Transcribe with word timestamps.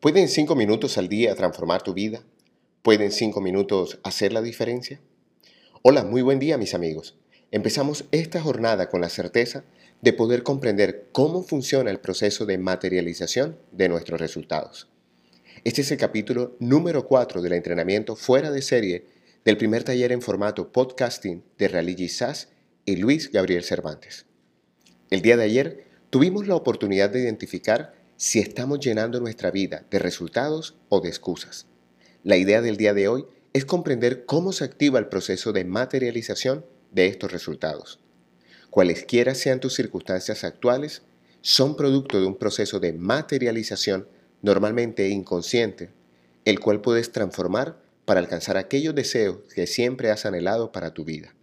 ¿Pueden 0.00 0.28
cinco 0.28 0.54
minutos 0.56 0.96
al 0.96 1.10
día 1.10 1.34
transformar 1.34 1.82
tu 1.82 1.92
vida? 1.92 2.22
¿Pueden 2.80 3.12
cinco 3.12 3.42
minutos 3.42 4.00
hacer 4.02 4.32
la 4.32 4.40
diferencia? 4.40 4.98
Hola, 5.82 6.04
muy 6.04 6.22
buen 6.22 6.38
día 6.38 6.56
mis 6.56 6.72
amigos. 6.72 7.18
Empezamos 7.50 8.06
esta 8.10 8.40
jornada 8.40 8.88
con 8.88 9.02
la 9.02 9.10
certeza 9.10 9.62
de 10.00 10.14
poder 10.14 10.42
comprender 10.42 11.10
cómo 11.12 11.42
funciona 11.42 11.90
el 11.90 12.00
proceso 12.00 12.46
de 12.46 12.56
materialización 12.56 13.58
de 13.72 13.90
nuestros 13.90 14.18
resultados. 14.18 14.88
Este 15.64 15.82
es 15.82 15.90
el 15.90 15.98
capítulo 15.98 16.56
número 16.60 17.06
4 17.06 17.42
del 17.42 17.52
entrenamiento 17.52 18.16
fuera 18.16 18.50
de 18.50 18.62
serie 18.62 19.04
del 19.44 19.58
primer 19.58 19.84
taller 19.84 20.12
en 20.12 20.22
formato 20.22 20.72
podcasting 20.72 21.44
de 21.58 21.68
Rally 21.68 22.08
Sass 22.08 22.48
y 22.86 22.96
Luis 22.96 23.30
Gabriel 23.30 23.64
Cervantes. 23.64 24.24
El 25.10 25.20
día 25.20 25.36
de 25.36 25.44
ayer 25.44 25.84
tuvimos 26.08 26.46
la 26.46 26.54
oportunidad 26.54 27.10
de 27.10 27.20
identificar 27.20 27.99
si 28.20 28.38
estamos 28.38 28.80
llenando 28.80 29.18
nuestra 29.18 29.50
vida 29.50 29.86
de 29.90 29.98
resultados 29.98 30.74
o 30.90 31.00
de 31.00 31.08
excusas. 31.08 31.64
La 32.22 32.36
idea 32.36 32.60
del 32.60 32.76
día 32.76 32.92
de 32.92 33.08
hoy 33.08 33.24
es 33.54 33.64
comprender 33.64 34.26
cómo 34.26 34.52
se 34.52 34.62
activa 34.64 34.98
el 34.98 35.06
proceso 35.08 35.54
de 35.54 35.64
materialización 35.64 36.66
de 36.92 37.06
estos 37.06 37.32
resultados. 37.32 37.98
Cualesquiera 38.68 39.34
sean 39.34 39.58
tus 39.58 39.72
circunstancias 39.74 40.44
actuales, 40.44 41.00
son 41.40 41.76
producto 41.76 42.20
de 42.20 42.26
un 42.26 42.36
proceso 42.36 42.78
de 42.78 42.92
materialización 42.92 44.06
normalmente 44.42 45.08
inconsciente, 45.08 45.88
el 46.44 46.60
cual 46.60 46.82
puedes 46.82 47.12
transformar 47.12 47.80
para 48.04 48.20
alcanzar 48.20 48.58
aquellos 48.58 48.94
deseos 48.94 49.38
que 49.54 49.66
siempre 49.66 50.10
has 50.10 50.26
anhelado 50.26 50.72
para 50.72 50.92
tu 50.92 51.06
vida. 51.06 51.34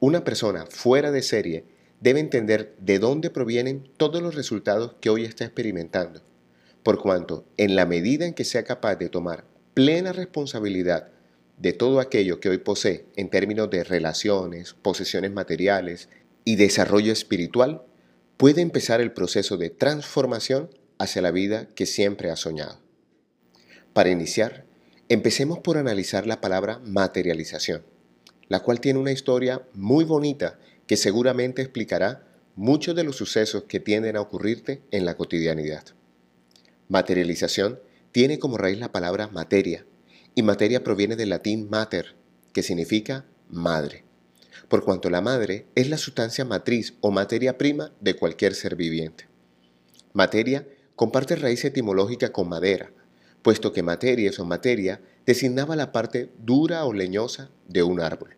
Una 0.00 0.22
persona 0.22 0.66
fuera 0.66 1.10
de 1.12 1.22
serie 1.22 1.64
debe 2.00 2.20
entender 2.20 2.74
de 2.78 2.98
dónde 2.98 3.30
provienen 3.30 3.88
todos 3.96 4.22
los 4.22 4.34
resultados 4.34 4.94
que 5.00 5.10
hoy 5.10 5.24
está 5.24 5.44
experimentando, 5.44 6.22
por 6.82 7.00
cuanto, 7.00 7.44
en 7.56 7.76
la 7.76 7.86
medida 7.86 8.26
en 8.26 8.34
que 8.34 8.44
sea 8.44 8.64
capaz 8.64 8.96
de 8.96 9.08
tomar 9.08 9.44
plena 9.74 10.12
responsabilidad 10.12 11.10
de 11.58 11.72
todo 11.72 12.00
aquello 12.00 12.40
que 12.40 12.48
hoy 12.48 12.58
posee 12.58 13.06
en 13.16 13.30
términos 13.30 13.68
de 13.70 13.84
relaciones, 13.84 14.74
posesiones 14.74 15.32
materiales 15.32 16.08
y 16.44 16.56
desarrollo 16.56 17.12
espiritual, 17.12 17.82
puede 18.36 18.62
empezar 18.62 19.00
el 19.00 19.12
proceso 19.12 19.56
de 19.56 19.70
transformación 19.70 20.70
hacia 20.98 21.22
la 21.22 21.32
vida 21.32 21.68
que 21.74 21.86
siempre 21.86 22.30
ha 22.30 22.36
soñado. 22.36 22.80
Para 23.92 24.10
iniciar, 24.10 24.64
empecemos 25.08 25.58
por 25.58 25.76
analizar 25.76 26.26
la 26.26 26.40
palabra 26.40 26.78
materialización, 26.84 27.82
la 28.48 28.60
cual 28.60 28.80
tiene 28.80 29.00
una 29.00 29.12
historia 29.12 29.62
muy 29.74 30.04
bonita 30.04 30.58
que 30.88 30.96
seguramente 30.96 31.62
explicará 31.62 32.26
muchos 32.56 32.96
de 32.96 33.04
los 33.04 33.14
sucesos 33.14 33.64
que 33.68 33.78
tienden 33.78 34.16
a 34.16 34.20
ocurrirte 34.20 34.82
en 34.90 35.04
la 35.04 35.16
cotidianidad. 35.16 35.84
Materialización 36.88 37.78
tiene 38.10 38.40
como 38.40 38.56
raíz 38.56 38.78
la 38.78 38.90
palabra 38.90 39.28
materia, 39.28 39.86
y 40.34 40.42
materia 40.42 40.82
proviene 40.82 41.14
del 41.14 41.28
latín 41.28 41.68
mater, 41.68 42.16
que 42.52 42.62
significa 42.62 43.26
madre, 43.50 44.04
por 44.68 44.82
cuanto 44.82 45.10
la 45.10 45.20
madre 45.20 45.66
es 45.74 45.90
la 45.90 45.98
sustancia 45.98 46.44
matriz 46.44 46.94
o 47.00 47.10
materia 47.10 47.58
prima 47.58 47.92
de 48.00 48.14
cualquier 48.14 48.54
ser 48.54 48.74
viviente. 48.74 49.28
Materia 50.14 50.66
comparte 50.96 51.36
raíz 51.36 51.64
etimológica 51.66 52.32
con 52.32 52.48
madera, 52.48 52.90
puesto 53.42 53.72
que 53.72 53.82
materia 53.82 54.30
o 54.38 54.44
materia 54.44 55.02
designaba 55.26 55.76
la 55.76 55.92
parte 55.92 56.30
dura 56.38 56.86
o 56.86 56.94
leñosa 56.94 57.50
de 57.68 57.82
un 57.82 58.00
árbol. 58.00 58.37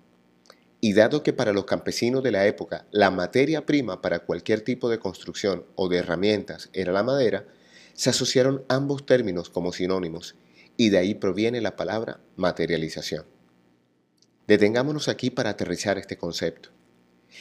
Y 0.81 0.95
dado 0.95 1.23
que 1.23 1.33
para 1.33 1.53
los 1.53 1.67
campesinos 1.67 2.23
de 2.23 2.33
la 2.33 2.47
época 2.47 2.87
la 2.91 3.11
materia 3.11 3.67
prima 3.67 4.01
para 4.01 4.21
cualquier 4.21 4.63
tipo 4.63 4.89
de 4.89 4.99
construcción 4.99 5.65
o 5.75 5.89
de 5.89 5.99
herramientas 5.99 6.71
era 6.73 6.93
la 6.93 7.03
madera, 7.03 7.47
se 7.93 8.11
asociaron 8.11 8.65
ambos 8.69 9.05
términos 9.05 9.51
como 9.51 9.73
sinónimos 9.73 10.37
y 10.77 10.89
de 10.89 10.99
ahí 10.99 11.15
proviene 11.15 11.61
la 11.61 11.77
palabra 11.77 12.21
materialización. 12.37 13.27
Detengámonos 14.47 15.09
aquí 15.09 15.31
para 15.31 15.51
aterrizar 15.51 15.99
este 15.99 16.17
concepto. 16.17 16.71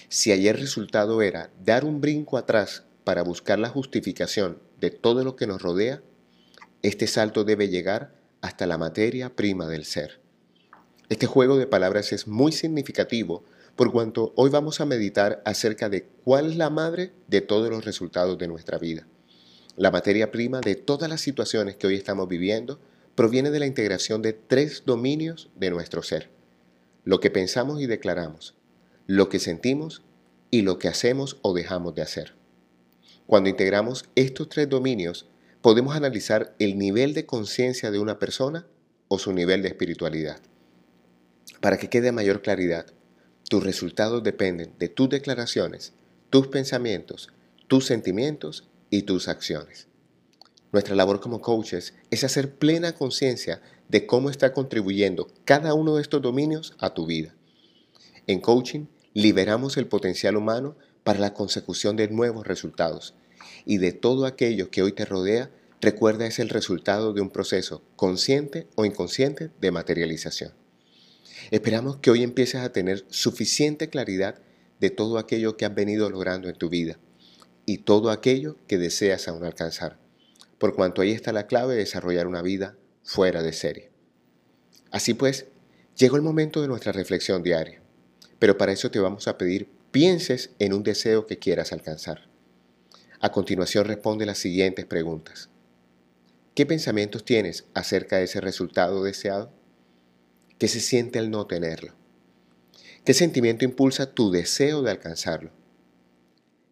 Si 0.10 0.32
ayer 0.32 0.60
resultado 0.60 1.22
era 1.22 1.50
dar 1.64 1.86
un 1.86 2.02
brinco 2.02 2.38
atrás 2.38 2.84
para 3.04 3.24
buscar 3.24 3.58
la 3.58 3.70
justificación 3.70 4.60
de 4.80 4.92
todo 4.92 5.24
lo 5.24 5.36
que 5.36 5.48
nos 5.48 5.62
rodea, 5.62 6.02
este 6.82 7.08
salto 7.08 7.44
debe 7.44 7.70
llegar 7.70 8.14
hasta 8.42 8.68
la 8.68 8.78
materia 8.78 9.36
prima 9.36 9.68
del 9.68 9.86
ser. 9.86 10.20
Este 11.10 11.26
juego 11.26 11.58
de 11.58 11.66
palabras 11.66 12.14
es 12.14 12.28
muy 12.28 12.52
significativo 12.52 13.44
por 13.76 13.92
cuanto 13.92 14.32
hoy 14.36 14.52
vamos 14.52 14.80
a 14.80 14.86
meditar 14.86 15.42
acerca 15.44 15.90
de 15.90 16.06
cuál 16.24 16.52
es 16.52 16.56
la 16.56 16.70
madre 16.70 17.14
de 17.28 17.42
todos 17.42 17.68
los 17.72 17.84
resultados 17.84 18.38
de 18.38 18.48
nuestra 18.48 18.78
vida. 18.78 19.08
La 19.76 19.90
materia 19.90 20.30
prima 20.30 20.62
de 20.62 20.76
todas 20.76 21.10
las 21.10 21.22
situaciones 21.22 21.78
que 21.78 21.88
hoy 21.88 21.96
estamos 21.96 22.28
viviendo 22.28 22.80
proviene 23.16 23.50
de 23.50 23.58
la 23.58 23.66
integración 23.66 24.22
de 24.22 24.34
tres 24.34 24.84
dominios 24.86 25.50
de 25.56 25.72
nuestro 25.72 26.04
ser. 26.04 26.30
Lo 27.06 27.20
que 27.20 27.32
pensamos 27.32 27.82
y 27.82 27.88
declaramos, 27.88 28.54
lo 29.08 29.30
que 29.30 29.40
sentimos 29.40 30.04
y 30.52 30.62
lo 30.62 30.78
que 30.78 30.90
hacemos 30.90 31.38
o 31.42 31.56
dejamos 31.56 31.96
de 31.96 32.04
hacer. 32.04 32.36
Cuando 33.26 33.50
integramos 33.50 34.06
estos 34.14 34.48
tres 34.48 34.70
dominios, 34.70 35.28
podemos 35.64 35.96
analizar 35.96 36.54
el 36.60 36.78
nivel 36.78 37.16
de 37.16 37.26
conciencia 37.26 37.90
de 37.90 37.98
una 37.98 38.20
persona 38.20 38.68
o 39.08 39.18
su 39.18 39.34
nivel 39.34 39.64
de 39.64 39.70
espiritualidad. 39.70 40.40
Para 41.62 41.78
que 41.78 41.90
quede 41.90 42.12
mayor 42.12 42.42
claridad, 42.42 42.86
tus 43.50 43.64
resultados 43.64 44.24
dependen 44.24 44.74
de 44.80 44.88
tus 44.88 45.10
declaraciones, 45.10 45.94
tus 46.30 46.48
pensamientos, 46.48 47.30
tus 47.68 47.86
sentimientos 47.86 48.70
y 48.90 49.02
tus 49.04 49.28
acciones. 49.28 49.88
Nuestra 50.72 50.96
labor 50.96 51.20
como 51.20 51.42
coaches 51.42 51.96
es 52.12 52.24
hacer 52.24 52.56
plena 52.56 52.94
conciencia 52.94 53.62
de 53.90 54.06
cómo 54.06 54.30
está 54.30 54.54
contribuyendo 54.54 55.28
cada 55.44 55.74
uno 55.74 55.96
de 55.96 56.02
estos 56.02 56.22
dominios 56.22 56.76
a 56.78 56.94
tu 56.94 57.06
vida. 57.06 57.36
En 58.28 58.40
coaching, 58.40 58.86
liberamos 59.14 59.78
el 59.78 59.88
potencial 59.88 60.38
humano 60.38 60.78
para 61.04 61.20
la 61.20 61.34
consecución 61.34 61.96
de 61.96 62.08
nuevos 62.08 62.46
resultados 62.48 63.16
y 63.66 63.80
de 63.80 63.92
todo 63.92 64.26
aquello 64.26 64.70
que 64.70 64.84
hoy 64.84 64.92
te 64.92 65.06
rodea, 65.06 65.50
recuerda 65.82 66.28
es 66.28 66.40
el 66.40 66.50
resultado 66.50 67.14
de 67.14 67.22
un 67.22 67.32
proceso 67.32 67.82
consciente 67.96 68.68
o 68.76 68.86
inconsciente 68.86 69.50
de 69.60 69.72
materialización. 69.72 70.54
Esperamos 71.52 71.98
que 71.98 72.12
hoy 72.12 72.24
empieces 72.24 72.62
a 72.62 72.72
tener 72.72 73.06
suficiente 73.10 73.90
claridad 73.90 74.36
de 74.80 74.92
todo 74.92 75.18
aquello 75.18 75.58
que 75.58 75.66
has 75.66 75.74
venido 75.74 76.10
logrando 76.10 76.48
en 76.48 76.56
tu 76.56 76.70
vida 76.70 77.00
y 77.66 77.80
todo 77.80 78.12
aquello 78.12 78.56
que 78.68 78.78
deseas 78.78 79.28
aún 79.28 79.44
alcanzar, 79.44 79.98
por 80.58 80.76
cuanto 80.76 81.02
ahí 81.02 81.12
está 81.12 81.34
la 81.34 81.48
clave 81.48 81.74
de 81.74 81.82
desarrollar 81.82 82.28
una 82.28 82.42
vida 82.42 82.78
fuera 83.04 83.42
de 83.42 83.54
serie. 83.54 83.90
Así 84.92 85.14
pues, 85.14 85.48
llegó 85.98 86.16
el 86.16 86.22
momento 86.22 86.62
de 86.62 86.68
nuestra 86.68 86.92
reflexión 86.92 87.42
diaria, 87.42 87.82
pero 88.38 88.58
para 88.58 88.72
eso 88.72 88.92
te 88.92 89.00
vamos 89.00 89.28
a 89.28 89.38
pedir 89.38 89.70
pienses 89.92 90.52
en 90.60 90.74
un 90.74 90.84
deseo 90.84 91.26
que 91.26 91.40
quieras 91.40 91.74
alcanzar. 91.74 92.30
A 93.20 93.32
continuación 93.32 93.86
responde 93.86 94.26
las 94.26 94.38
siguientes 94.38 94.86
preguntas. 94.86 95.50
¿Qué 96.56 96.66
pensamientos 96.66 97.26
tienes 97.26 97.66
acerca 97.74 98.18
de 98.18 98.26
ese 98.26 98.40
resultado 98.40 99.04
deseado? 99.04 99.52
¿Qué 100.60 100.68
se 100.68 100.82
siente 100.82 101.20
al 101.20 101.32
no 101.32 101.48
tenerlo? 101.48 101.94
¿Qué 103.06 103.14
sentimiento 103.14 103.64
impulsa 103.64 104.14
tu 104.14 104.30
deseo 104.30 104.82
de 104.82 104.92
alcanzarlo? 104.92 105.52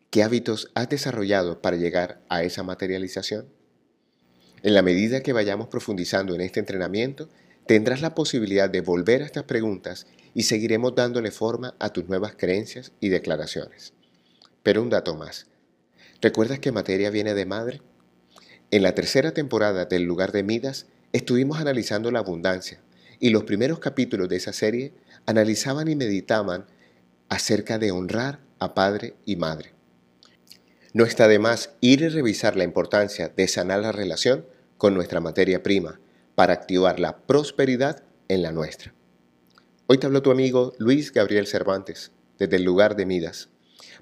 ¿Qué 0.09 0.23
hábitos 0.23 0.71
has 0.75 0.89
desarrollado 0.89 1.61
para 1.61 1.77
llegar 1.77 2.21
a 2.27 2.43
esa 2.43 2.63
materialización? 2.63 3.47
En 4.61 4.73
la 4.73 4.81
medida 4.81 5.23
que 5.23 5.31
vayamos 5.31 5.69
profundizando 5.69 6.35
en 6.35 6.41
este 6.41 6.59
entrenamiento, 6.59 7.29
tendrás 7.65 8.01
la 8.01 8.13
posibilidad 8.13 8.69
de 8.69 8.81
volver 8.81 9.21
a 9.21 9.25
estas 9.25 9.43
preguntas 9.43 10.05
y 10.33 10.43
seguiremos 10.43 10.93
dándole 10.93 11.31
forma 11.31 11.73
a 11.79 11.93
tus 11.93 12.09
nuevas 12.09 12.35
creencias 12.35 12.91
y 12.99 13.07
declaraciones. 13.07 13.93
Pero 14.63 14.81
un 14.81 14.89
dato 14.89 15.15
más. 15.15 15.47
¿Recuerdas 16.21 16.59
que 16.59 16.73
materia 16.73 17.09
viene 17.09 17.33
de 17.33 17.45
madre? 17.45 17.81
En 18.69 18.83
la 18.83 18.93
tercera 18.95 19.33
temporada 19.33 19.85
del 19.85 20.03
lugar 20.03 20.33
de 20.33 20.43
Midas 20.43 20.87
estuvimos 21.13 21.61
analizando 21.61 22.11
la 22.11 22.19
abundancia 22.19 22.81
y 23.19 23.29
los 23.29 23.43
primeros 23.43 23.79
capítulos 23.79 24.29
de 24.29 24.37
esa 24.37 24.53
serie 24.53 24.93
analizaban 25.25 25.87
y 25.87 25.95
meditaban 25.95 26.65
acerca 27.29 27.77
de 27.77 27.91
honrar 27.91 28.39
a 28.59 28.73
padre 28.73 29.15
y 29.25 29.35
madre. 29.35 29.73
No 30.93 31.05
está 31.05 31.27
de 31.27 31.39
más 31.39 31.71
ir 31.81 32.01
y 32.01 32.09
revisar 32.09 32.55
la 32.55 32.63
importancia 32.63 33.29
de 33.29 33.47
sanar 33.47 33.79
la 33.79 33.91
relación 33.91 34.45
con 34.77 34.93
nuestra 34.93 35.19
materia 35.19 35.61
prima 35.61 35.99
para 36.35 36.53
activar 36.53 36.99
la 36.99 37.17
prosperidad 37.17 38.03
en 38.27 38.41
la 38.41 38.51
nuestra. 38.51 38.93
Hoy 39.87 39.97
te 39.97 40.05
habló 40.05 40.21
tu 40.21 40.31
amigo 40.31 40.73
Luis 40.77 41.11
Gabriel 41.11 41.47
Cervantes 41.47 42.11
desde 42.37 42.57
el 42.57 42.63
lugar 42.63 42.95
de 42.95 43.05
Midas 43.05 43.49